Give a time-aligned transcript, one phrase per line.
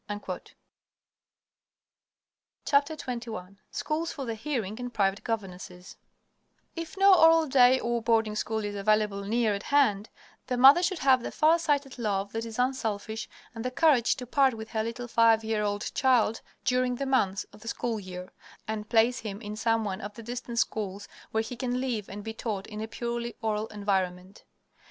[0.09, 0.41] XXI
[3.71, 5.95] SCHOOLS FOR THE HEARING AND PRIVATE GOVERNESSES
[6.75, 10.09] If no oral day or boarding school is available near at hand,
[10.47, 14.25] the mother should have the far sighted love that is unselfish, and the courage to
[14.25, 18.33] part with her little five year old child during the months of the school year,
[18.67, 22.23] and place him in some one of the distant schools where he can live and
[22.23, 24.45] be taught in a purely oral environment.